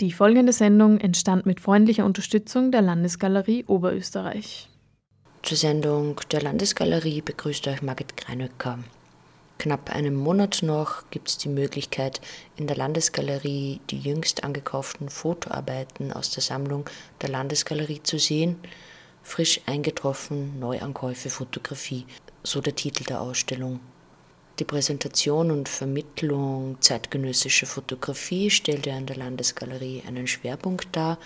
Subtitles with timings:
[0.00, 4.70] Die folgende Sendung entstand mit freundlicher Unterstützung der Landesgalerie Oberösterreich.
[5.42, 8.78] Zur Sendung der Landesgalerie begrüßt euch Margit Greinöcker.
[9.58, 12.22] Knapp einem Monat noch gibt es die Möglichkeit,
[12.56, 16.88] in der Landesgalerie die jüngst angekauften Fotoarbeiten aus der Sammlung
[17.20, 18.56] der Landesgalerie zu sehen.
[19.22, 22.06] Frisch eingetroffen, Neuankäufe Fotografie,
[22.42, 23.80] so der Titel der Ausstellung.
[24.58, 31.18] Die Präsentation und Vermittlung zeitgenössischer Fotografie stellt ja in der Landesgalerie einen Schwerpunkt dar.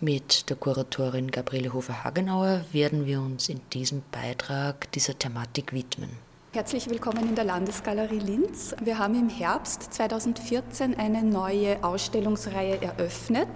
[0.00, 6.10] Mit der Kuratorin Gabriele Hofer-Hagenauer werden wir uns in diesem Beitrag dieser Thematik widmen.
[6.52, 8.74] Herzlich willkommen in der Landesgalerie Linz.
[8.82, 13.48] Wir haben im Herbst 2014 eine neue Ausstellungsreihe eröffnet,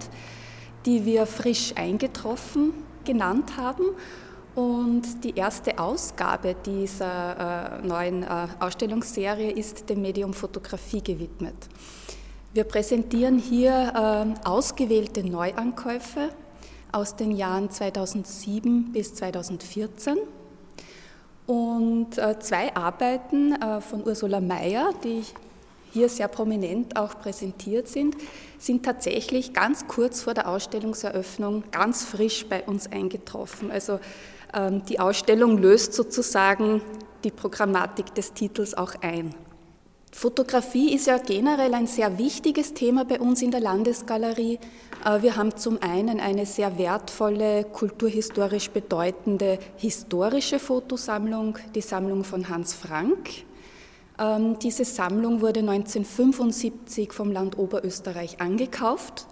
[0.85, 2.73] die wir frisch eingetroffen
[3.03, 3.83] genannt haben.
[4.53, 11.55] Und die erste Ausgabe dieser äh, neuen äh, Ausstellungsserie ist dem Medium Fotografie gewidmet.
[12.53, 16.31] Wir präsentieren hier äh, ausgewählte Neuankäufe
[16.91, 20.17] aus den Jahren 2007 bis 2014
[21.47, 25.23] und äh, zwei Arbeiten äh, von Ursula Mayer, die
[25.93, 28.15] hier sehr prominent auch präsentiert sind,
[28.57, 33.71] sind tatsächlich ganz kurz vor der Ausstellungseröffnung ganz frisch bei uns eingetroffen.
[33.71, 33.99] Also
[34.89, 36.81] die Ausstellung löst sozusagen
[37.23, 39.33] die Programmatik des Titels auch ein.
[40.13, 44.59] Fotografie ist ja generell ein sehr wichtiges Thema bei uns in der Landesgalerie.
[45.05, 52.49] Äh, wir haben zum einen eine sehr wertvolle, kulturhistorisch bedeutende historische Fotosammlung, die Sammlung von
[52.49, 53.29] Hans Frank.
[54.19, 59.27] Ähm, diese Sammlung wurde 1975 vom Land Oberösterreich angekauft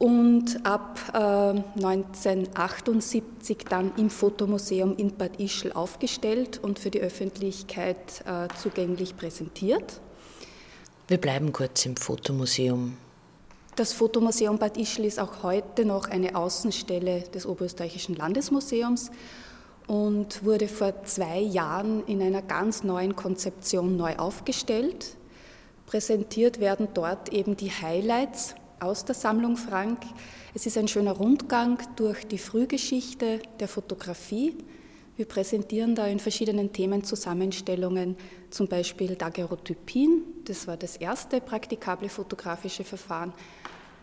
[0.00, 8.24] und ab 1978 äh, dann im Fotomuseum in Bad Ischl aufgestellt und für die Öffentlichkeit
[8.24, 10.00] äh, zugänglich präsentiert.
[11.06, 12.96] Wir bleiben kurz im Fotomuseum.
[13.76, 19.10] Das Fotomuseum Bad Ischl ist auch heute noch eine Außenstelle des Oberösterreichischen Landesmuseums
[19.86, 25.16] und wurde vor zwei Jahren in einer ganz neuen Konzeption neu aufgestellt.
[25.84, 30.02] Präsentiert werden dort eben die Highlights aus der Sammlung Frank.
[30.54, 34.56] Es ist ein schöner Rundgang durch die Frühgeschichte der Fotografie.
[35.16, 38.16] Wir präsentieren da in verschiedenen Themen Zusammenstellungen,
[38.48, 43.34] zum Beispiel Daguerreotypien, das war das erste praktikable fotografische Verfahren.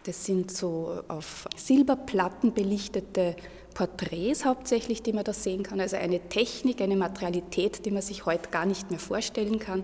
[0.04, 3.36] Das sind so auf Silberplatten belichtete
[3.74, 5.82] Porträts hauptsächlich, die man da sehen kann.
[5.82, 9.84] Also eine Technik, eine Materialität, die man sich heute gar nicht mehr vorstellen kann.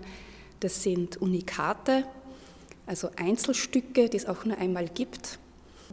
[0.60, 2.04] Das sind Unikate,
[2.86, 5.38] also Einzelstücke, die es auch nur einmal gibt.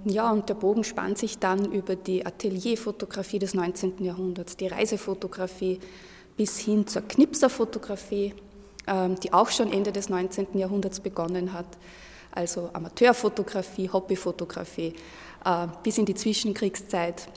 [0.06, 4.04] Ja, und der Bogen spannt sich dann über die Atelierfotografie des 19.
[4.04, 5.80] Jahrhunderts, die Reisefotografie
[6.38, 8.34] bis hin zur Knipserfotografie,
[8.88, 10.58] ähm, die auch schon Ende des 19.
[10.58, 11.68] Jahrhunderts begonnen hat.
[12.32, 14.96] Also Amateurfotografie, Hobbyfotografie
[15.46, 17.28] äh, bis in die Zwischenkriegszeit.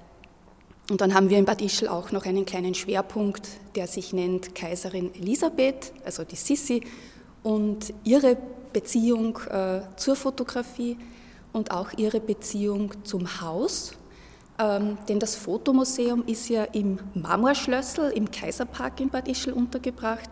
[0.91, 4.55] Und dann haben wir in Bad Ischl auch noch einen kleinen Schwerpunkt, der sich nennt
[4.55, 6.83] Kaiserin Elisabeth, also die Sissi,
[7.43, 8.37] und ihre
[8.75, 10.99] Beziehung äh, zur Fotografie
[11.55, 13.93] und auch ihre Beziehung zum Haus.
[14.59, 20.29] Ähm, denn das Fotomuseum ist ja im Marmorschlössl im Kaiserpark in Bad Ischl untergebracht.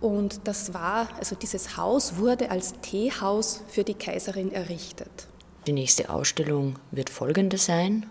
[0.00, 5.28] Und das war, also dieses Haus wurde als Teehaus für die Kaiserin errichtet.
[5.66, 8.06] Die nächste Ausstellung wird folgende sein.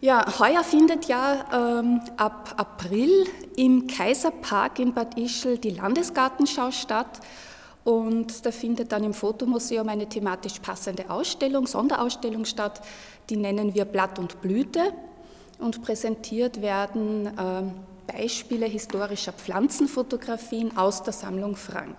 [0.00, 3.26] Ja, heuer findet ja ähm, ab April
[3.56, 7.20] im Kaiserpark in Bad Ischl die Landesgartenschau statt.
[7.88, 12.82] Und da findet dann im Fotomuseum eine thematisch passende Ausstellung, Sonderausstellung statt.
[13.30, 14.92] Die nennen wir Blatt und Blüte.
[15.58, 21.96] Und präsentiert werden äh, Beispiele historischer Pflanzenfotografien aus der Sammlung Frank.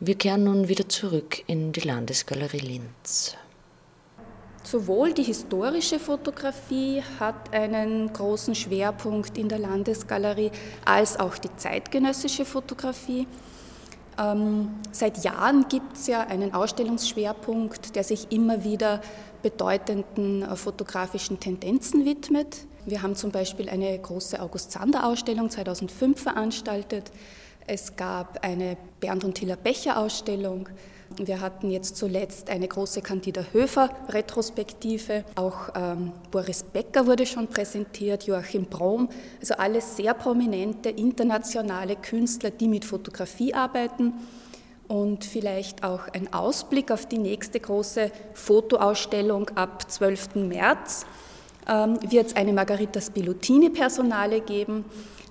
[0.00, 3.36] Wir kehren nun wieder zurück in die Landesgalerie Linz.
[4.64, 10.50] Sowohl die historische Fotografie hat einen großen Schwerpunkt in der Landesgalerie
[10.84, 13.28] als auch die zeitgenössische Fotografie.
[14.18, 19.00] Ähm, seit Jahren gibt es ja einen Ausstellungsschwerpunkt, der sich immer wieder
[19.42, 22.66] bedeutenden äh, fotografischen Tendenzen widmet.
[22.86, 27.10] Wir haben zum Beispiel eine große August-Sander-Ausstellung 2005 veranstaltet.
[27.66, 30.68] Es gab eine Bernd und Hiller Becher-Ausstellung.
[31.18, 35.24] Wir hatten jetzt zuletzt eine große Candida Höfer-Retrospektive.
[35.36, 39.08] Auch ähm, Boris Becker wurde schon präsentiert, Joachim Brom.
[39.40, 44.14] Also alles sehr prominente internationale Künstler, die mit Fotografie arbeiten.
[44.88, 50.36] Und vielleicht auch ein Ausblick auf die nächste große Fotoausstellung ab 12.
[50.36, 51.06] März
[51.68, 54.84] ähm, wird es eine Margarita Spilutini-Personale geben,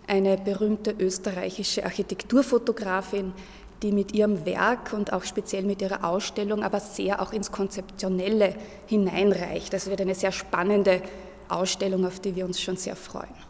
[0.08, 3.34] eine berühmte österreichische Architekturfotografin,
[3.82, 8.56] die mit ihrem Werk und auch speziell mit ihrer Ausstellung aber sehr auch ins Konzeptionelle
[8.88, 9.74] hineinreicht.
[9.74, 11.02] Das wird eine sehr spannende
[11.50, 13.46] Ausstellung, auf die wir uns schon sehr freuen.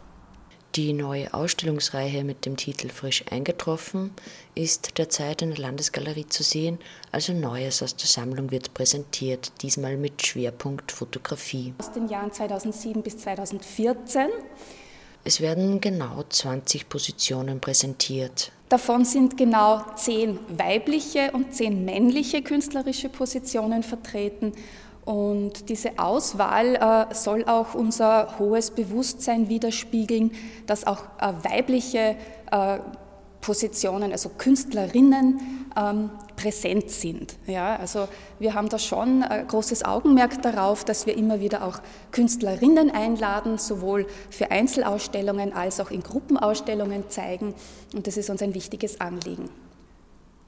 [0.76, 4.10] Die neue Ausstellungsreihe mit dem Titel Frisch eingetroffen
[4.54, 6.78] ist derzeit in der Landesgalerie zu sehen.
[7.10, 11.72] Also Neues aus der Sammlung wird präsentiert, diesmal mit Schwerpunkt Fotografie.
[11.78, 14.26] Aus den Jahren 2007 bis 2014.
[15.24, 18.52] Es werden genau 20 Positionen präsentiert.
[18.68, 24.52] Davon sind genau zehn weibliche und zehn männliche künstlerische Positionen vertreten.
[25.04, 26.74] Und diese Auswahl
[27.10, 30.32] äh, soll auch unser hohes Bewusstsein widerspiegeln,
[30.66, 32.16] dass auch äh, weibliche
[32.50, 32.78] äh,
[33.40, 36.10] Positionen, also Künstlerinnen, ähm,
[36.46, 37.34] präsent sind.
[37.48, 38.06] Ja, also
[38.38, 41.80] wir haben da schon ein äh, großes Augenmerk darauf, dass wir immer wieder auch
[42.12, 47.52] Künstlerinnen einladen, sowohl für Einzelausstellungen als auch in Gruppenausstellungen zeigen.
[47.94, 49.50] Und das ist uns ein wichtiges Anliegen.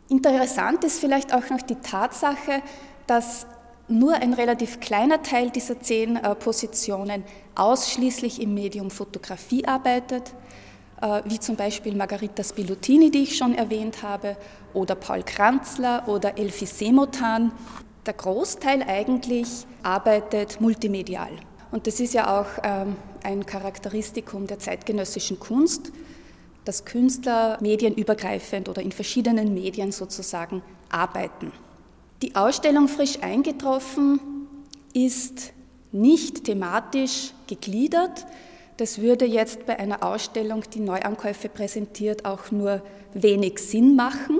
[0.08, 2.62] Interessant ist vielleicht auch noch die Tatsache,
[3.08, 3.46] dass
[3.88, 7.24] nur ein relativ kleiner Teil dieser zehn äh, Positionen
[7.56, 10.32] ausschließlich im Medium Fotografie arbeitet,
[11.02, 14.36] äh, wie zum Beispiel Margarita Spilotini, die ich schon erwähnt habe,
[14.78, 17.52] oder Paul Kranzler oder Elfi Semotan.
[18.06, 21.30] Der Großteil eigentlich arbeitet multimedial.
[21.70, 25.92] Und das ist ja auch ähm, ein Charakteristikum der zeitgenössischen Kunst,
[26.64, 31.52] dass Künstler medienübergreifend oder in verschiedenen Medien sozusagen arbeiten.
[32.22, 34.20] Die Ausstellung Frisch eingetroffen
[34.94, 35.52] ist
[35.92, 38.26] nicht thematisch gegliedert.
[38.76, 42.82] Das würde jetzt bei einer Ausstellung, die Neuankäufe präsentiert, auch nur
[43.12, 44.37] wenig Sinn machen.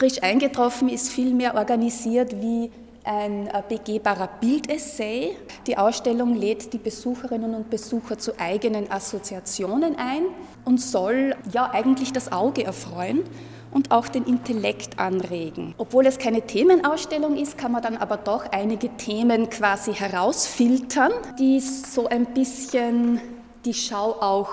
[0.00, 2.70] Frisch eingetroffen ist vielmehr organisiert wie
[3.04, 5.36] ein äh, begehbarer Bildessay.
[5.66, 10.22] Die Ausstellung lädt die Besucherinnen und Besucher zu eigenen Assoziationen ein
[10.64, 13.24] und soll ja eigentlich das Auge erfreuen
[13.72, 15.74] und auch den Intellekt anregen.
[15.76, 21.60] Obwohl es keine Themenausstellung ist, kann man dann aber doch einige Themen quasi herausfiltern, die
[21.60, 23.20] so ein bisschen
[23.66, 24.48] die Schau auch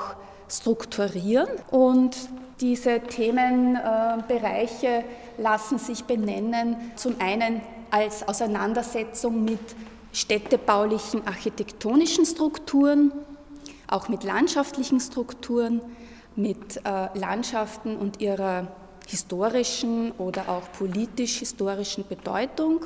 [0.50, 1.48] strukturieren.
[1.72, 2.18] Und
[2.60, 5.06] diese Themenbereiche
[5.38, 9.60] lassen sich benennen, zum einen als Auseinandersetzung mit
[10.12, 13.12] städtebaulichen architektonischen Strukturen,
[13.88, 15.81] auch mit landschaftlichen Strukturen,
[16.36, 18.68] mit äh, Landschaften und ihrer
[19.07, 22.86] historischen oder auch politisch-historischen Bedeutung.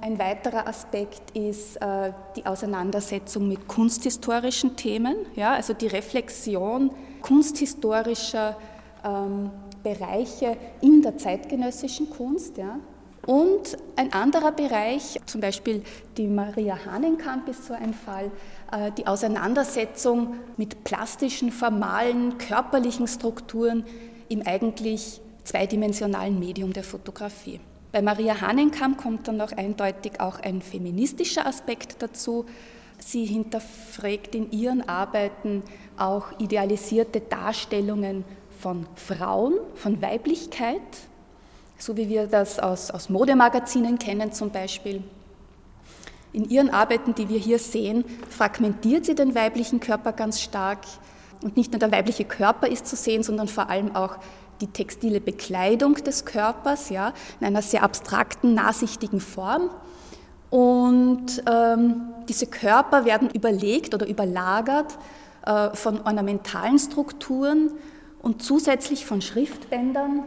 [0.00, 6.90] Ein weiterer Aspekt ist äh, die Auseinandersetzung mit kunsthistorischen Themen, ja, also die Reflexion
[7.22, 8.56] kunsthistorischer
[9.02, 9.50] ähm,
[9.84, 12.58] Bereiche in der zeitgenössischen Kunst.
[12.58, 12.80] Ja.
[13.26, 15.82] Und ein anderer Bereich, zum Beispiel
[16.16, 18.30] die Maria Hahnenkamp ist so ein Fall,
[18.72, 23.84] äh, die Auseinandersetzung mit plastischen, formalen, körperlichen Strukturen
[24.28, 27.60] im eigentlich zweidimensionalen Medium der Fotografie.
[27.92, 32.44] Bei Maria Hahnenkamp kommt dann noch eindeutig auch ein feministischer Aspekt dazu.
[32.98, 35.62] Sie hinterfragt in ihren Arbeiten
[35.96, 38.24] auch idealisierte Darstellungen
[38.64, 40.80] von Frauen, von Weiblichkeit,
[41.76, 45.02] so wie wir das aus, aus Modemagazinen kennen zum Beispiel.
[46.32, 50.78] In ihren Arbeiten, die wir hier sehen, fragmentiert sie den weiblichen Körper ganz stark.
[51.42, 54.16] Und nicht nur der weibliche Körper ist zu sehen, sondern vor allem auch
[54.62, 59.68] die textile Bekleidung des Körpers, ja, in einer sehr abstrakten, nahsichtigen Form.
[60.48, 64.96] Und ähm, diese Körper werden überlegt oder überlagert
[65.44, 67.70] äh, von ornamentalen Strukturen
[68.24, 70.24] und zusätzlich von Schriftbändern,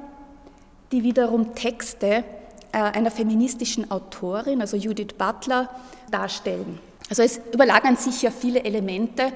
[0.91, 2.23] die wiederum Texte
[2.71, 5.67] äh, einer feministischen Autorin, also Judith Butler,
[6.11, 6.77] darstellen.
[7.09, 9.33] Also es überlagern sich ja viele Elemente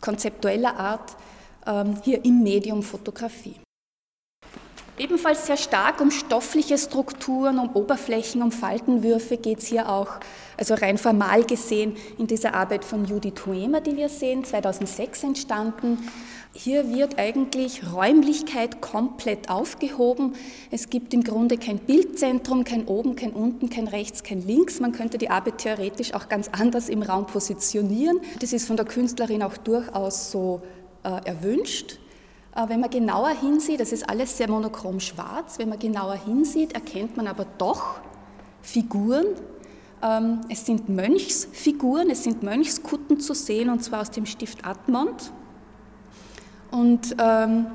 [0.00, 1.16] konzeptueller Art
[1.66, 3.54] ähm, hier im Medium Fotografie.
[4.98, 10.20] Ebenfalls sehr stark um stoffliche Strukturen, um Oberflächen, um Faltenwürfe geht es hier auch,
[10.58, 15.96] also rein formal gesehen, in dieser Arbeit von Judith Huemer, die wir sehen, 2006 entstanden.
[16.52, 20.34] Hier wird eigentlich Räumlichkeit komplett aufgehoben.
[20.72, 24.80] Es gibt im Grunde kein Bildzentrum, kein oben, kein unten, kein rechts, kein links.
[24.80, 28.20] Man könnte die Arbeit theoretisch auch ganz anders im Raum positionieren.
[28.40, 30.60] Das ist von der Künstlerin auch durchaus so
[31.04, 32.00] äh, erwünscht.
[32.56, 36.72] Äh, wenn man genauer hinsieht, das ist alles sehr monochrom schwarz, wenn man genauer hinsieht,
[36.72, 38.00] erkennt man aber doch
[38.60, 39.26] Figuren.
[40.02, 45.30] Ähm, es sind Mönchsfiguren, es sind Mönchskutten zu sehen, und zwar aus dem Stift Admont.
[46.70, 47.66] Und ähm,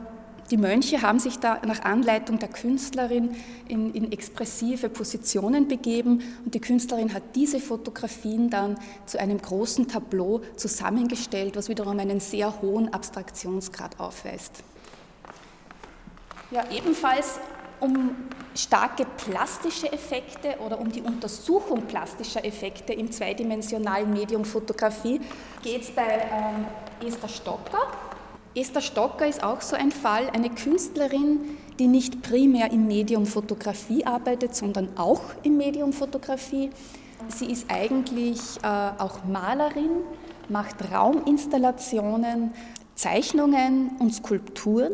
[0.51, 3.35] die Mönche haben sich da nach Anleitung der Künstlerin
[3.67, 9.87] in, in, expressive Positionen begeben und die Künstlerin hat diese Fotografien dann zu einem großen
[9.87, 14.63] Tableau zusammengestellt, was wiederum einen sehr hohen Abstraktionsgrad aufweist.
[16.51, 17.39] Ja, ebenfalls
[17.79, 18.11] um
[18.55, 25.19] starke plastische Effekte oder um die Untersuchung plastischer Effekte im zweidimensionalen Medium Fotografie
[25.63, 26.65] geht es bei ähm,
[27.05, 27.91] Esther Stocker.
[28.55, 31.41] Esther Stocker ist auch so ein Fall, eine Künstlerin,
[31.77, 36.69] die nicht primär im Medium Fotografie arbeitet, sondern auch im Medium Fotografie.
[37.27, 39.89] Sie ist eigentlich äh, auch Malerin,
[40.47, 42.53] macht Rauminstallationen,
[42.95, 44.93] Zeichnungen und Skulpturen.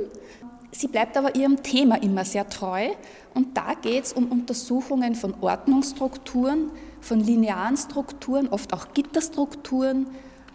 [0.72, 2.88] Sie bleibt aber ihrem Thema immer sehr treu
[3.36, 10.08] und da geht es um Untersuchungen von Ordnungsstrukturen, von linearen Strukturen, oft auch Gitterstrukturen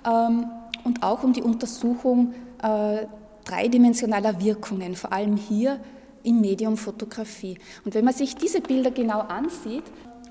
[0.05, 0.47] ähm,
[0.83, 3.07] und auch um die Untersuchung äh,
[3.45, 5.81] dreidimensionaler Wirkungen, vor allem hier
[6.23, 7.59] im Medium Fotografie.
[7.85, 9.85] Und wenn man sich diese Bilder genau ansieht,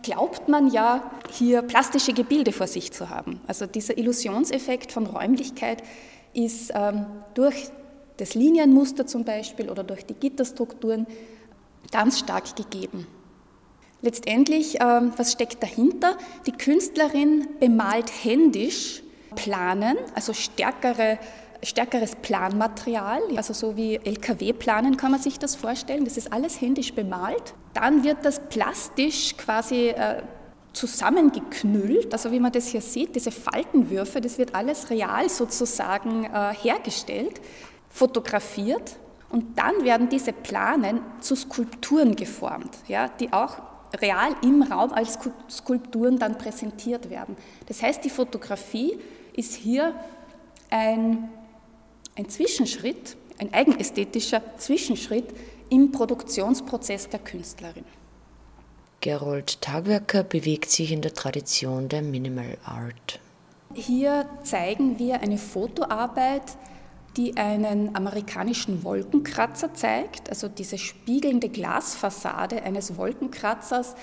[0.04, 3.40] glaubt man ja, hier plastische Gebilde vor sich zu haben.
[3.48, 5.82] Also dieser Illusionseffekt von Räumlichkeit
[6.34, 7.70] ist ähm, durch
[8.18, 11.08] das Linienmuster zum Beispiel oder durch die Gitterstrukturen
[11.92, 13.08] ganz stark gegeben.
[14.02, 16.18] Letztendlich, ähm, was steckt dahinter?
[16.46, 19.02] Die Künstlerin bemalt händisch
[19.36, 21.18] Planen, also stärkere,
[21.66, 26.06] stärkeres Planmaterial, also so wie LKW-Planen kann man sich das vorstellen.
[26.06, 27.54] Das ist alles händisch bemalt.
[27.74, 30.22] Dann wird das plastisch quasi äh,
[30.74, 36.54] zusammengeknüllt, also wie man das hier sieht, diese Faltenwürfe, das wird alles real sozusagen äh,
[36.54, 37.42] hergestellt,
[37.90, 38.98] fotografiert
[39.30, 43.58] und dann werden diese Planen zu Skulpturen geformt, ja, die auch
[44.02, 45.18] real im Raum als
[45.50, 47.38] Skulpturen dann präsentiert werden.
[47.68, 49.00] Das heißt, die Fotografie
[49.34, 49.94] ist hier
[50.70, 51.30] ein,
[52.16, 55.26] ein Zwischenschritt, ein eigenästhetischer Zwischenschritt
[55.70, 57.86] im Produktionsprozess der Künstlerin.
[59.02, 63.20] Gerold Tagwerker bewegt sich in der Tradition der Minimal Art.
[63.74, 66.58] Hier zeigen wir eine Fotoarbeit,
[67.18, 73.96] die einen amerikanischen Wolkenkratzer zeigt, also diese spiegelnde Glasfassade eines Wolkenkratzers,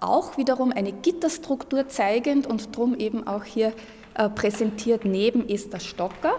[0.00, 3.72] auch wiederum eine Gitterstruktur zeigend und drum eben auch hier
[4.14, 6.36] äh, präsentiert neben Esther Stocker,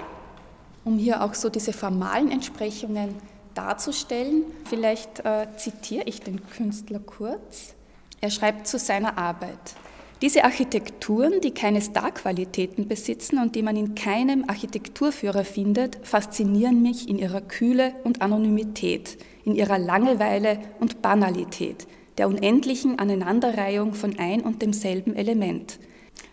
[0.87, 3.15] um hier auch so diese formalen Entsprechungen
[3.53, 4.45] darzustellen.
[4.65, 7.75] Vielleicht äh, zitiere ich den Künstler kurz.
[8.21, 9.75] Er schreibt zu seiner Arbeit.
[10.21, 17.07] Diese Architekturen, die keine Starqualitäten besitzen und die man in keinem Architekturführer findet, faszinieren mich
[17.07, 21.85] in ihrer Kühle und Anonymität, in ihrer Langeweile und Banalität,
[22.17, 25.79] der unendlichen Aneinanderreihung von ein und demselben Element.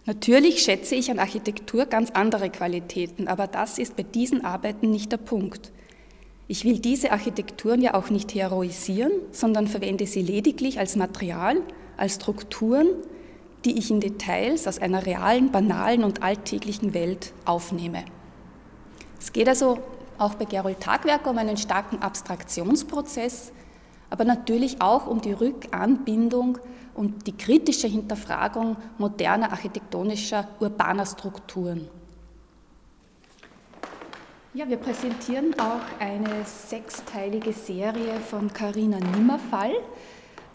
[0.07, 5.11] Natürlich schätze ich an Architektur ganz andere Qualitäten, aber das ist bei diesen Arbeiten nicht
[5.13, 5.73] der Punkt.
[6.47, 11.57] Ich will diese Architekturen ja auch nicht heroisieren, sondern verwende sie lediglich als Material,
[11.97, 12.89] als Strukturen,
[13.65, 18.05] die ich in Details aus einer realen, banalen und alltäglichen Welt aufnehme.
[19.19, 19.79] Es geht also
[20.19, 23.53] auch bei Gerold Tagwerker um einen starken Abstraktionsprozess,
[24.11, 26.59] aber natürlich auch um die Rückanbindung
[26.95, 31.89] und die kritische Hinterfragung moderner architektonischer urbaner Strukturen.
[34.57, 39.73] Ja, wir präsentieren auch eine sechsteilige Serie von Carina Nimmerfall,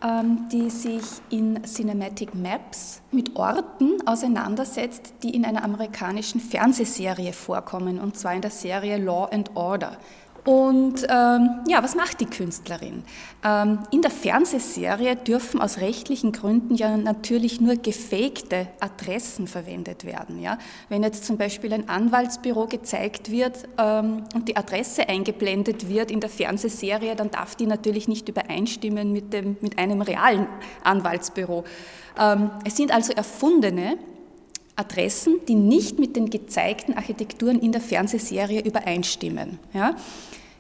[0.02, 8.00] ähm, die sich in Cinematic Maps mit Orten auseinandersetzt, die in einer amerikanischen Fernsehserie vorkommen,
[8.00, 9.98] und zwar in der Serie Law and Order.
[10.50, 13.04] Und ähm, ja, was macht die Künstlerin?
[13.46, 20.40] Ähm, in der Fernsehserie dürfen aus rechtlichen Gründen ja natürlich nur gefakte Adressen verwendet werden.
[20.42, 20.58] Ja?
[20.90, 26.20] Wenn jetzt zum Beispiel ein Anwaltsbüro gezeigt wird ähm, und die Adresse eingeblendet wird in
[26.20, 30.48] der Fernsehserie, dann darf die natürlich nicht übereinstimmen mit, dem, mit einem realen
[30.84, 31.64] Anwaltsbüro.
[32.20, 34.00] Ähm, es sind also erfundene
[34.76, 39.60] Adressen, die nicht mit den gezeigten Architekturen in der Fernsehserie übereinstimmen.
[39.76, 39.96] Ja?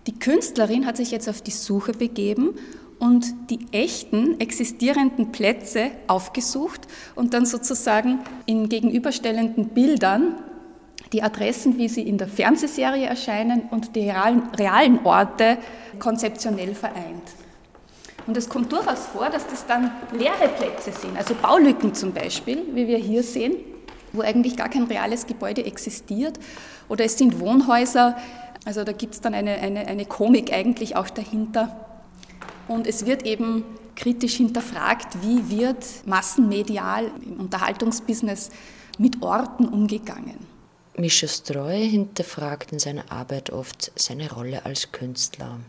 [0.07, 2.55] Die Künstlerin hat sich jetzt auf die Suche begeben
[2.99, 6.81] und die echten existierenden Plätze aufgesucht
[7.15, 10.35] und dann sozusagen in gegenüberstellenden Bildern
[11.13, 15.57] die Adressen, wie sie in der Fernsehserie erscheinen und die realen, realen Orte
[15.97, 17.23] konzeptionell vereint.
[18.27, 22.61] Und es kommt durchaus vor, dass das dann leere Plätze sind, also Baulücken zum Beispiel,
[22.73, 23.55] wie wir hier sehen,
[24.13, 26.39] wo eigentlich gar kein reales Gebäude existiert.
[26.89, 28.17] Oder es sind Wohnhäuser,
[28.65, 31.85] also da gibt es dann eine, eine, eine Komik eigentlich auch dahinter.
[32.67, 33.63] Und es wird eben
[33.95, 38.49] kritisch hinterfragt, wie wird massenmedial im Unterhaltungsbusiness
[38.97, 40.47] mit Orten umgegangen.
[40.97, 45.59] Mischa Streu hinterfragt in seiner Arbeit oft seine Rolle als Künstler.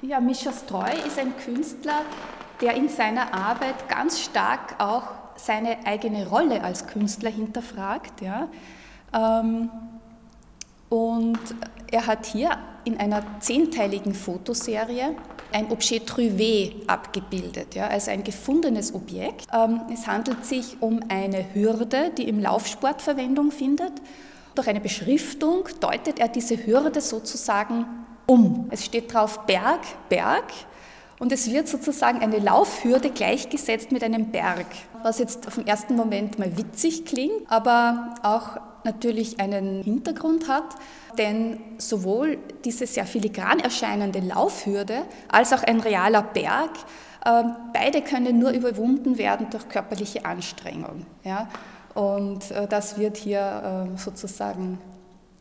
[0.00, 2.02] Ja, Mischa Streu ist ein Künstler,
[2.60, 5.02] der in seiner Arbeit ganz stark auch
[5.36, 8.20] seine eigene Rolle als Künstler hinterfragt.
[8.20, 8.48] Ja.
[9.12, 9.70] Ähm,
[10.88, 11.38] und
[11.90, 15.14] er hat hier in einer zehnteiligen Fotoserie
[15.52, 19.46] ein Objet trouvé abgebildet, ja, also ein gefundenes Objekt.
[19.52, 23.92] Ähm, es handelt sich um eine Hürde, die im Laufsport Verwendung findet.
[24.54, 27.86] Durch eine Beschriftung deutet er diese Hürde sozusagen
[28.26, 28.68] um.
[28.70, 30.44] Es steht drauf Berg, Berg
[31.18, 34.66] und es wird sozusagen eine Laufhürde gleichgesetzt mit einem Berg,
[35.02, 40.74] was jetzt auf den ersten Moment mal witzig klingt, aber auch natürlich einen Hintergrund hat,
[41.18, 46.70] denn sowohl diese sehr filigran erscheinende Laufhürde als auch ein realer Berg,
[47.26, 51.04] ähm, beide können nur überwunden werden durch körperliche Anstrengung.
[51.24, 51.48] Ja?
[51.94, 54.78] Und äh, das wird hier ähm, sozusagen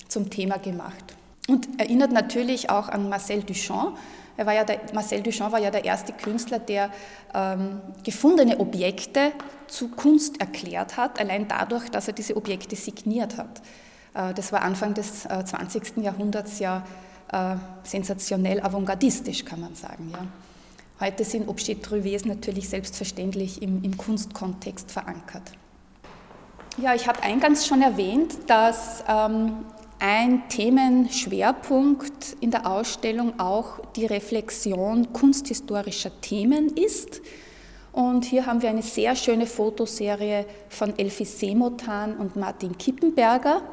[0.07, 1.15] zum Thema gemacht.
[1.47, 3.97] Und erinnert natürlich auch an Marcel Duchamp,
[4.35, 6.91] er war ja der, Marcel Duchamp war ja der erste Künstler, der
[7.33, 9.31] ähm, gefundene Objekte
[9.67, 13.61] zu Kunst erklärt hat, allein dadurch, dass er diese Objekte signiert hat.
[14.13, 15.97] Äh, das war Anfang des äh, 20.
[15.97, 16.85] Jahrhunderts ja
[17.31, 20.11] äh, sensationell avantgardistisch, kann man sagen.
[20.99, 25.51] Heute sind Objets Truvés natürlich selbstverständlich im, im Kunstkontext verankert.
[26.81, 29.65] Ja, ich habe eingangs schon erwähnt, dass ähm,
[29.99, 37.21] ein Themenschwerpunkt in der Ausstellung auch die Reflexion kunsthistorischer Themen ist.
[37.97, 43.63] Und hier haben wir eine sehr schöne Fotoserie von Elfi Semotan und Martin Kippenberger.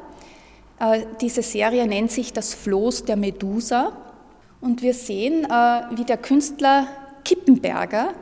[0.79, 3.95] Äh, diese Serie nennt sich Das Floß der Medusa.
[4.61, 5.47] Und wir sehen, äh,
[5.95, 6.87] wie der Künstler
[7.23, 8.15] Kippenberger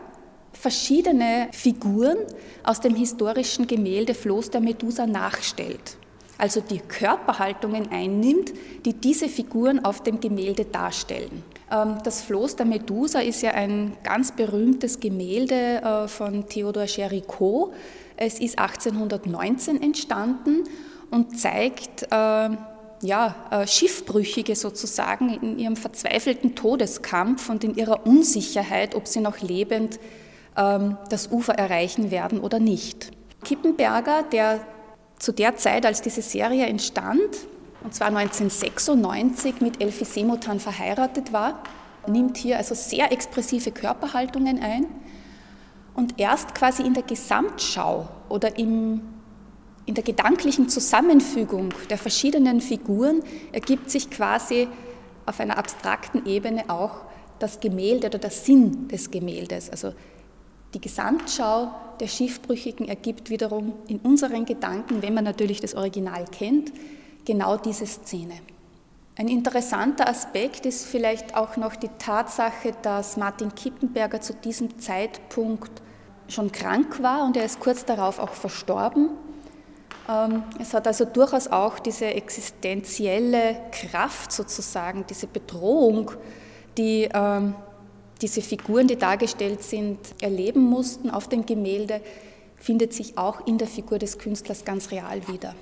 [0.52, 2.18] verschiedene Figuren
[2.66, 5.96] aus dem historischen Gemälde Floß der Medusa nachstellt
[6.44, 8.52] also die Körperhaltungen einnimmt,
[8.84, 11.42] die diese Figuren auf dem Gemälde darstellen.
[11.72, 17.72] Ähm, das Floß der Medusa ist ja ein ganz berühmtes Gemälde äh, von Theodor Géricault.
[18.18, 20.66] Es ist 1819 entstanden
[21.12, 22.50] und zeigt äh,
[23.02, 29.40] ja, äh, Schiffbrüchige sozusagen in ihrem verzweifelten Todeskampf und in ihrer Unsicherheit, ob sie noch
[29.40, 29.98] lebend
[30.58, 33.12] ähm, das Ufer erreichen werden oder nicht.
[33.46, 34.60] Kippenberger, der
[35.24, 37.48] zu der Zeit, als diese Serie entstand,
[37.82, 41.64] und zwar 1996 mit Elfi Semotan verheiratet war,
[42.08, 44.86] nimmt hier also sehr expressive Körperhaltungen ein
[45.96, 49.00] und erst quasi in der Gesamtschau oder im,
[49.86, 54.68] in der gedanklichen Zusammenfügung der verschiedenen Figuren ergibt sich quasi
[55.26, 57.06] auf einer abstrakten Ebene auch
[57.40, 59.70] das Gemälde oder der Sinn des Gemäldes.
[59.70, 59.94] Also
[60.74, 66.72] die Gesamtschau der Schiffbrüchigen ergibt wiederum in unseren Gedanken, wenn man natürlich das Original kennt,
[67.26, 68.34] genau diese Szene.
[69.16, 75.84] Ein interessanter Aspekt ist vielleicht auch noch die Tatsache, dass Martin Kippenberger zu diesem Zeitpunkt
[76.28, 79.12] schon krank war und er ist kurz darauf auch verstorben.
[80.10, 86.12] Ähm, es hat also durchaus auch diese existenzielle Kraft sozusagen, diese Bedrohung,
[86.78, 87.54] die ähm,
[88.24, 92.02] diese Figuren, die dargestellt sind, erleben mussten auf dem Gemälde,
[92.56, 95.54] findet sich auch in der Figur des Künstlers ganz real wieder.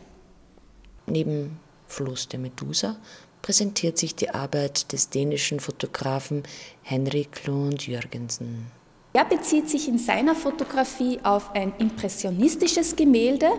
[1.08, 2.98] Neben Floß der Medusa
[3.42, 6.44] präsentiert sich die Arbeit des dänischen Fotografen
[6.84, 8.68] Henrik Lund Jürgensen.
[9.14, 13.50] Er bezieht sich in seiner Fotografie auf ein impressionistisches Gemälde,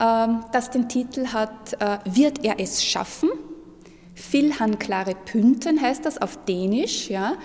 [0.00, 3.28] ähm, das den Titel hat äh, Wird er es schaffen?
[4.14, 7.10] Filhan klare Pünten heißt das auf Dänisch.
[7.10, 7.36] Ja.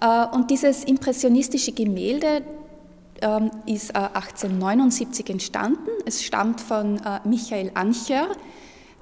[0.00, 2.42] Äh, und dieses impressionistische Gemälde
[3.20, 5.90] ähm, ist 1879 äh, entstanden.
[6.06, 8.28] Es stammt von äh, Michael Ancher,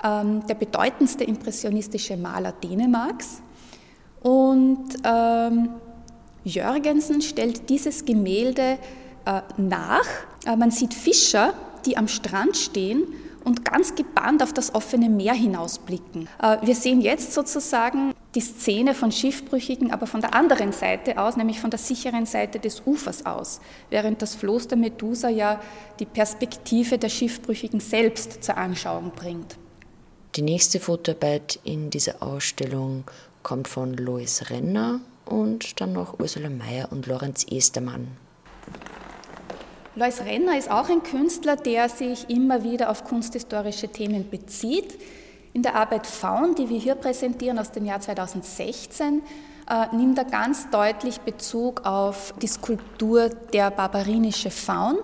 [0.02, 3.40] ähm, der bedeutendste impressionistische Maler Dänemarks.
[4.20, 5.68] Und ähm,
[6.44, 8.78] Jörgensen stellt dieses Gemälde
[9.58, 10.06] nach.
[10.56, 11.52] Man sieht Fischer,
[11.84, 13.02] die am Strand stehen
[13.44, 16.26] und ganz gebannt auf das offene Meer hinausblicken.
[16.62, 21.60] Wir sehen jetzt sozusagen die Szene von Schiffbrüchigen, aber von der anderen Seite aus, nämlich
[21.60, 23.60] von der sicheren Seite des Ufers aus,
[23.90, 25.60] während das Floß der Medusa ja
[25.98, 29.56] die Perspektive der Schiffbrüchigen selbst zur Anschauung bringt.
[30.36, 33.04] Die nächste Fotoarbeit in dieser Ausstellung
[33.42, 38.08] kommt von Lois Renner und dann noch Ursula Mayer und Lorenz Estermann.
[39.94, 44.96] Lois Renner ist auch ein Künstler, der sich immer wieder auf kunsthistorische Themen bezieht.
[45.52, 49.22] In der Arbeit Faun, die wir hier präsentieren aus dem Jahr 2016,
[49.68, 54.96] äh, nimmt er ganz deutlich Bezug auf die Skulptur Der barbarinische Faun,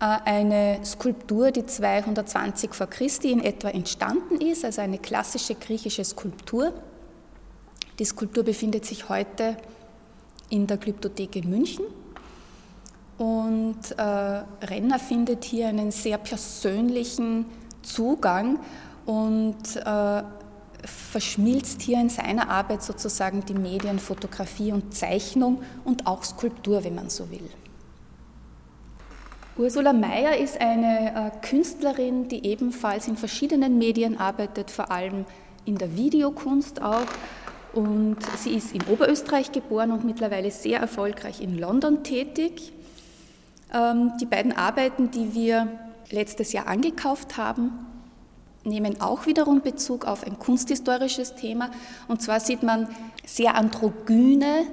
[0.00, 6.04] äh, eine Skulptur, die 220 vor Christi in etwa entstanden ist, also eine klassische griechische
[6.04, 6.72] Skulptur.
[7.98, 9.56] Die Skulptur befindet sich heute
[10.50, 11.84] in der Glyptothek in München
[13.18, 14.02] und äh,
[14.66, 17.46] Renner findet hier einen sehr persönlichen
[17.82, 18.58] Zugang
[19.06, 20.22] und äh,
[20.86, 26.94] verschmilzt hier in seiner Arbeit sozusagen die Medien Fotografie und Zeichnung und auch Skulptur, wenn
[26.94, 27.48] man so will.
[29.56, 35.26] Ursula Mayer ist eine äh, Künstlerin, die ebenfalls in verschiedenen Medien arbeitet, vor allem
[35.64, 37.06] in der Videokunst auch.
[37.72, 42.72] Und sie ist in Oberösterreich geboren und mittlerweile sehr erfolgreich in London tätig.
[43.72, 45.68] Ähm, die beiden Arbeiten, die wir
[46.10, 47.86] letztes Jahr angekauft haben,
[48.64, 51.70] nehmen auch wiederum Bezug auf ein kunsthistorisches Thema.
[52.08, 52.88] Und zwar sieht man
[53.24, 54.66] sehr androgyne,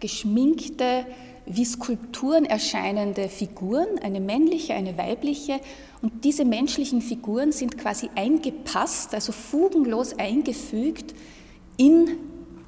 [0.00, 1.06] geschminkte,
[1.46, 5.60] wie Skulpturen erscheinende Figuren, eine männliche, eine weibliche.
[6.02, 11.14] Und diese menschlichen Figuren sind quasi eingepasst, also fugenlos eingefügt
[11.76, 12.18] in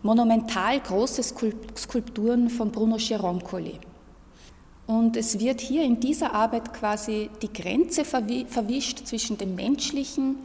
[0.02, 3.80] monumental große Skulpturen von Bruno Gironcoli.
[4.86, 10.36] Und es wird hier in dieser Arbeit quasi die Grenze verwischt zwischen dem menschlichen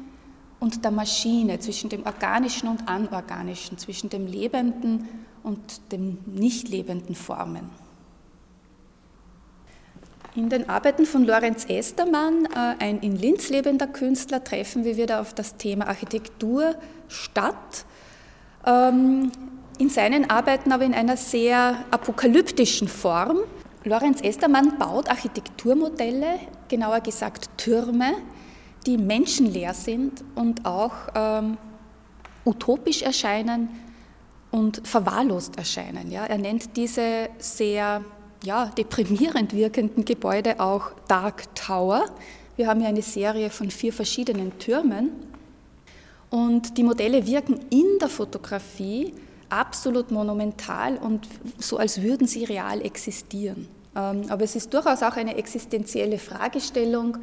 [0.63, 5.09] und der Maschine, zwischen dem organischen und anorganischen, zwischen dem lebenden
[5.43, 7.69] und dem nicht lebenden Formen.
[10.35, 15.19] In den Arbeiten von Lorenz Estermann, äh, ein in Linz lebender Künstler, treffen wir wieder
[15.19, 16.75] auf das Thema Architektur,
[17.09, 17.85] Stadt.
[18.65, 19.33] Ähm,
[19.79, 23.39] in seinen Arbeiten aber in einer sehr apokalyptischen Form.
[23.83, 28.13] Lorenz Estermann baut Architekturmodelle, genauer gesagt Türme,
[28.83, 31.57] die menschenleer sind und auch ähm,
[32.45, 33.69] utopisch erscheinen
[34.51, 36.11] und verwahrlost erscheinen.
[36.11, 36.25] Ja.
[36.25, 38.03] Er nennt diese sehr
[38.43, 42.05] ja, deprimierend wirkenden Gebäude auch Dark Tower.
[42.55, 45.11] Wir haben ja eine Serie von vier verschiedenen Türmen.
[46.29, 49.13] Und die Modelle wirken in der Fotografie
[49.49, 53.67] absolut monumental und so, als würden sie real existieren.
[53.95, 57.17] Ähm, aber es ist durchaus auch eine existenzielle Fragestellung,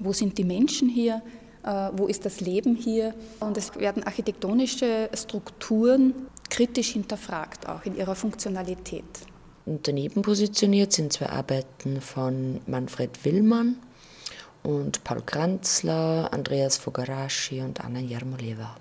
[0.00, 1.22] wo sind die Menschen hier,
[1.62, 3.14] äh, wo ist das Leben hier.
[3.40, 6.14] Und es werden architektonische Strukturen
[6.48, 9.04] kritisch hinterfragt, auch in ihrer Funktionalität.
[9.64, 13.76] Und daneben positioniert sind zwei Arbeiten von Manfred Willmann
[14.62, 18.76] und Paul Kranzler, Andreas Fogaraschi und Anna Jarmoleva.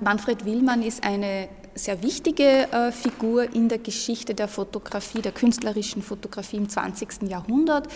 [0.00, 6.02] Manfred Willmann ist eine sehr wichtige äh, Figur in der Geschichte der Fotografie, der künstlerischen
[6.02, 7.28] Fotografie im 20.
[7.28, 7.86] Jahrhundert.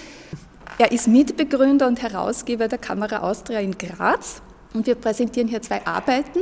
[0.79, 5.87] Er ist Mitbegründer und Herausgeber der Kamera Austria in Graz und wir präsentieren hier zwei
[5.87, 6.40] Arbeiten,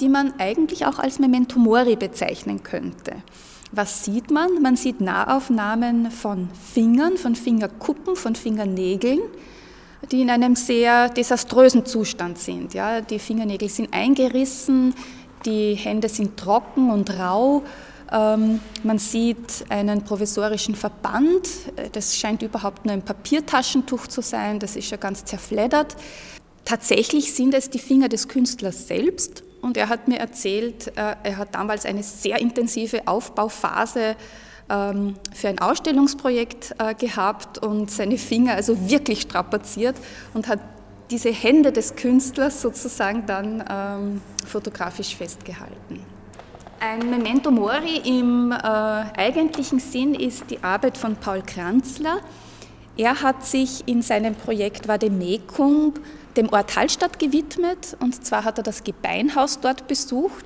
[0.00, 3.16] die man eigentlich auch als Memento Mori bezeichnen könnte.
[3.72, 4.62] Was sieht man?
[4.62, 9.20] Man sieht Nahaufnahmen von Fingern, von Fingerkuppen, von Fingernägeln,
[10.10, 12.72] die in einem sehr desaströsen Zustand sind.
[12.72, 14.94] Ja, die Fingernägel sind eingerissen,
[15.44, 17.62] die Hände sind trocken und rau.
[18.10, 21.48] Ähm, man sieht einen provisorischen Verband.
[21.92, 24.58] Das scheint überhaupt nur ein Papiertaschentuch zu sein.
[24.58, 25.96] Das ist ja ganz zerfleddert.
[26.64, 29.42] Tatsächlich sind es die Finger des Künstlers selbst.
[29.60, 34.16] Und er hat mir erzählt, äh, er hat damals eine sehr intensive Aufbauphase
[34.70, 39.96] ähm, für ein Ausstellungsprojekt äh, gehabt und seine Finger also wirklich strapaziert
[40.34, 40.60] und hat
[41.10, 46.04] diese Hände des Künstlers sozusagen dann ähm, fotografisch festgehalten.
[46.80, 52.20] Ein Memento Mori im äh, eigentlichen Sinn ist die Arbeit von Paul Kranzler.
[52.96, 55.94] Er hat sich in seinem Projekt Vademecum
[56.36, 57.96] dem Ort Hallstatt gewidmet.
[57.98, 60.44] Und zwar hat er das Gebeinhaus dort besucht.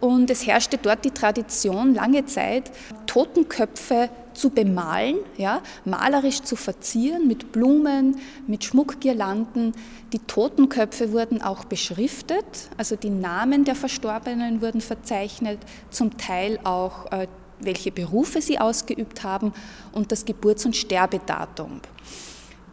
[0.00, 2.70] Und es herrschte dort die Tradition lange Zeit,
[3.06, 9.72] Totenköpfe zu bemalen, ja, malerisch zu verzieren mit Blumen, mit Schmuckgirlanden.
[10.12, 12.44] Die Totenköpfe wurden auch beschriftet,
[12.76, 15.58] also die Namen der Verstorbenen wurden verzeichnet,
[15.90, 17.26] zum Teil auch äh,
[17.60, 19.52] welche Berufe sie ausgeübt haben
[19.92, 21.80] und das Geburts- und Sterbedatum.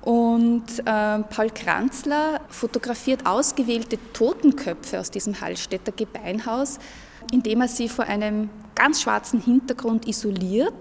[0.02, 6.80] Und äh, Paul Kranzler fotografiert ausgewählte Totenköpfe aus diesem Hallstätter Gebeinhaus,
[7.32, 10.74] indem er sie vor einem ganz schwarzen Hintergrund isoliert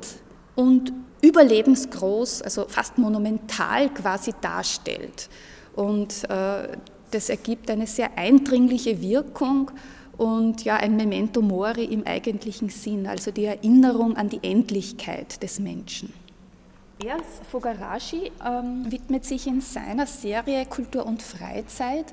[0.60, 0.92] und
[1.22, 5.28] überlebensgroß, also fast monumental quasi darstellt.
[5.74, 6.76] Und äh,
[7.10, 9.70] das ergibt eine sehr eindringliche Wirkung
[10.18, 15.58] und ja ein Memento Mori im eigentlichen Sinn, also die Erinnerung an die Endlichkeit des
[15.60, 16.12] Menschen.
[17.02, 22.12] Ernst Fogarashi ähm, widmet sich in seiner Serie Kultur und Freizeit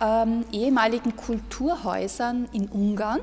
[0.00, 3.20] ähm, ehemaligen Kulturhäusern in Ungarn,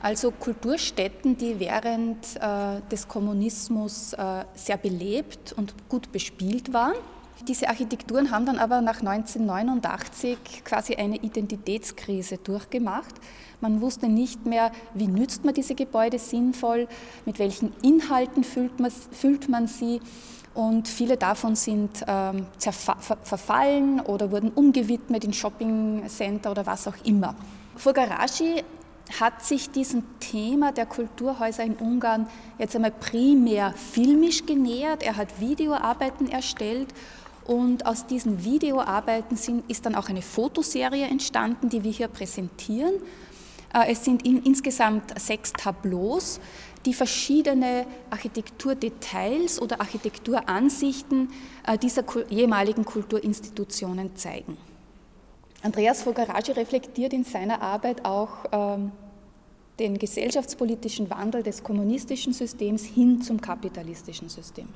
[0.00, 6.94] also Kulturstätten, die während äh, des Kommunismus äh, sehr belebt und gut bespielt waren.
[7.46, 13.14] Diese Architekturen haben dann aber nach 1989 quasi eine Identitätskrise durchgemacht.
[13.60, 16.88] Man wusste nicht mehr, wie nützt man diese Gebäude sinnvoll,
[17.24, 20.00] mit welchen Inhalten füllt man, füllt man sie.
[20.54, 27.36] Und viele davon sind ähm, verfallen oder wurden umgewidmet in Shoppingcenter oder was auch immer.
[27.76, 28.64] Fugarashi
[29.20, 35.02] hat sich diesem Thema der Kulturhäuser in Ungarn jetzt einmal primär filmisch genähert.
[35.02, 36.88] Er hat Videoarbeiten erstellt
[37.46, 42.94] und aus diesen Videoarbeiten sind, ist dann auch eine Fotoserie entstanden, die wir hier präsentieren.
[43.72, 46.40] Äh, es sind in, insgesamt sechs Tableaus,
[46.84, 51.30] die verschiedene Architekturdetails oder Architekturansichten
[51.66, 54.58] äh, dieser ehemaligen Kulturinstitutionen zeigen.
[55.62, 58.92] Andreas Fogaragi reflektiert in seiner Arbeit auch ähm,
[59.78, 64.68] den gesellschaftspolitischen Wandel des kommunistischen Systems hin zum kapitalistischen System.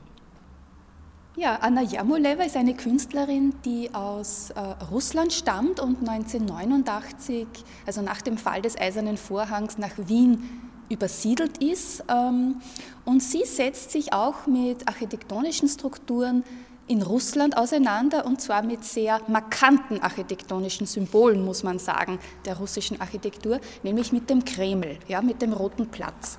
[1.35, 7.47] Ja, Anna Jamoleva ist eine Künstlerin, die aus äh, Russland stammt und 1989,
[7.87, 10.42] also nach dem Fall des Eisernen Vorhangs, nach Wien
[10.90, 12.05] übersiedelt ist.
[12.09, 12.61] Ähm,
[13.07, 16.45] und sie setzt sich auch mit architektonischen Strukturen
[16.88, 23.01] in Russland auseinander und zwar mit sehr markanten architektonischen Symbolen, muss man sagen, der russischen
[23.01, 26.38] Architektur, nämlich mit dem Kreml, ja, mit dem Roten Platz.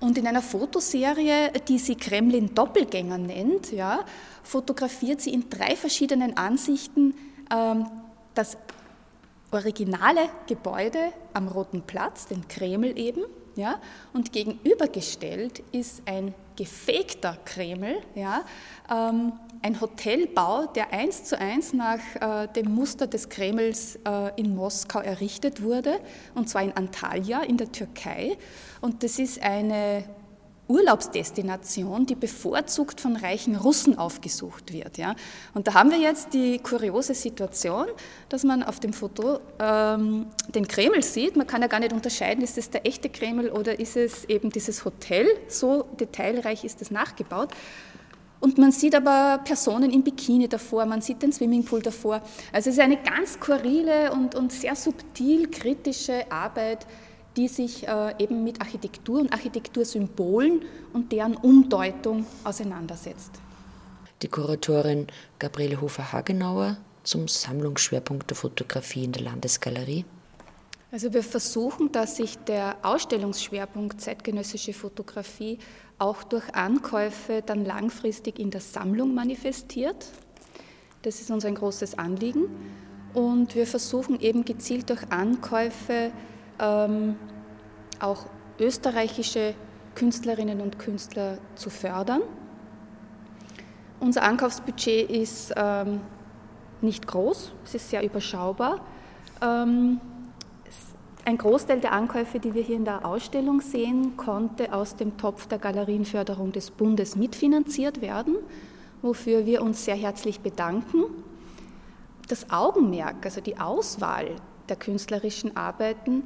[0.00, 4.00] Und in einer Fotoserie, die sie Kremlin Doppelgänger nennt, ja,
[4.42, 7.14] fotografiert sie in drei verschiedenen Ansichten
[7.52, 7.86] ähm,
[8.34, 8.56] das
[9.50, 13.22] originale Gebäude am Roten Platz, den Kreml eben,
[13.56, 13.80] ja,
[14.12, 18.44] und gegenübergestellt ist ein gefegter Kreml, ja,
[18.90, 24.54] ähm, ein Hotelbau, der eins zu eins nach äh, dem Muster des Kremls äh, in
[24.54, 25.98] Moskau errichtet wurde,
[26.34, 28.36] und zwar in Antalya in der Türkei.
[28.82, 30.04] Und das ist eine
[30.70, 34.98] Urlaubsdestination, die bevorzugt von reichen Russen aufgesucht wird.
[34.98, 35.16] Ja.
[35.52, 37.86] Und da haben wir jetzt die kuriose Situation,
[38.28, 41.36] dass man auf dem Foto ähm, den Kreml sieht.
[41.36, 44.50] Man kann ja gar nicht unterscheiden, ist es der echte Kreml oder ist es eben
[44.50, 45.26] dieses Hotel.
[45.48, 47.50] So detailreich ist es nachgebaut.
[48.38, 52.22] Und man sieht aber Personen im Bikini davor, man sieht den Swimmingpool davor.
[52.52, 56.86] Also es ist eine ganz skurrile und, und sehr subtil kritische Arbeit,
[57.36, 60.62] die sich äh, eben mit Architektur und Architektursymbolen
[60.92, 63.40] und deren Umdeutung auseinandersetzt.
[64.22, 65.06] Die Kuratorin
[65.38, 70.04] Gabriele Hofer-Hagenauer zum Sammlungsschwerpunkt der Fotografie in der Landesgalerie.
[70.92, 75.58] Also wir versuchen, dass sich der Ausstellungsschwerpunkt zeitgenössische Fotografie
[75.98, 80.06] auch durch Ankäufe dann langfristig in der Sammlung manifestiert.
[81.02, 82.48] Das ist uns ein großes Anliegen.
[83.14, 86.12] Und wir versuchen eben gezielt durch Ankäufe
[86.60, 87.16] ähm,
[87.98, 88.26] auch
[88.58, 89.54] österreichische
[89.94, 92.22] Künstlerinnen und Künstler zu fördern.
[93.98, 96.00] Unser Ankaufsbudget ist ähm,
[96.80, 98.80] nicht groß, es ist sehr überschaubar.
[99.42, 100.00] Ähm,
[101.26, 105.46] ein Großteil der Ankäufe, die wir hier in der Ausstellung sehen, konnte aus dem Topf
[105.46, 108.36] der Galerienförderung des Bundes mitfinanziert werden,
[109.02, 111.04] wofür wir uns sehr herzlich bedanken.
[112.28, 114.36] Das Augenmerk, also die Auswahl
[114.70, 116.22] der künstlerischen Arbeiten,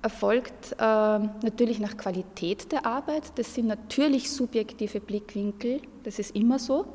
[0.00, 3.32] erfolgt äh, natürlich nach Qualität der Arbeit.
[3.34, 6.86] Das sind natürlich subjektive Blickwinkel, das ist immer so.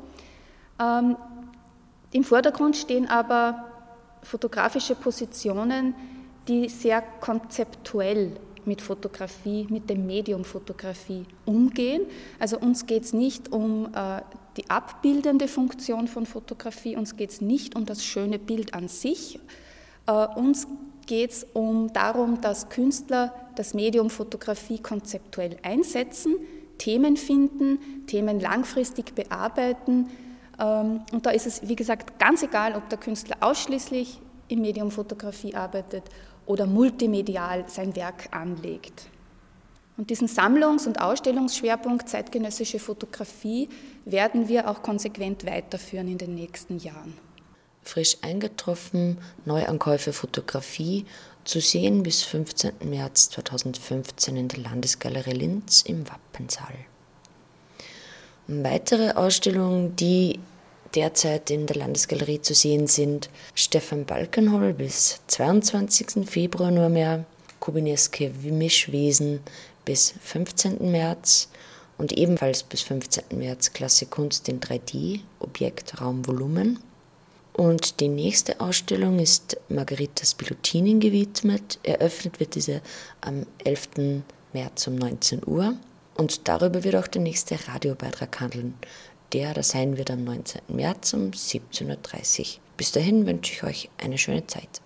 [0.80, 1.16] Ähm,
[2.12, 3.66] Im Vordergrund stehen aber
[4.22, 5.94] fotografische Positionen,
[6.48, 8.32] die sehr konzeptuell
[8.64, 12.02] mit Fotografie, mit dem Medium Fotografie umgehen.
[12.38, 14.22] Also uns geht es nicht um äh,
[14.56, 19.38] die abbildende Funktion von Fotografie, uns geht es nicht um das schöne Bild an sich.
[20.06, 20.66] Äh, uns
[21.06, 26.36] geht es um darum, dass Künstler das Medium Fotografie konzeptuell einsetzen,
[26.78, 30.10] Themen finden, Themen langfristig bearbeiten.
[30.58, 34.90] Ähm, und da ist es, wie gesagt, ganz egal, ob der Künstler ausschließlich im Medium
[34.90, 36.04] Fotografie arbeitet
[36.46, 39.08] oder multimedial sein Werk anlegt.
[39.96, 43.68] Und diesen Sammlungs- und Ausstellungsschwerpunkt zeitgenössische Fotografie
[44.04, 47.14] werden wir auch konsequent weiterführen in den nächsten Jahren.
[47.84, 51.04] Frisch eingetroffen, Neuankäufe Fotografie,
[51.44, 52.72] zu sehen bis 15.
[52.84, 56.74] März 2015 in der Landesgalerie Linz im Wappensaal.
[58.46, 60.40] Weitere Ausstellungen, die
[60.94, 63.30] derzeit in der Landesgalerie zu sehen sind.
[63.54, 66.28] Stefan Balkenhol bis 22.
[66.28, 67.24] Februar nur mehr,
[67.60, 69.40] Kubineske Mischwesen
[69.84, 70.90] bis 15.
[70.90, 71.48] März
[71.98, 73.38] und ebenfalls bis 15.
[73.38, 76.78] März Klasse Kunst in 3D, Objekt, Raum, Volumen.
[77.54, 81.78] Und die nächste Ausstellung ist Margarita Spilotinin gewidmet.
[81.82, 82.82] Eröffnet wird diese
[83.20, 84.22] am 11.
[84.52, 85.76] März um 19 Uhr.
[86.16, 88.74] Und darüber wird auch der nächste Radiobeitrag handeln
[89.34, 90.62] der da sein wird am 19.
[90.68, 92.46] März um 17.30 Uhr.
[92.76, 94.80] Bis dahin wünsche ich euch eine schöne Zeit.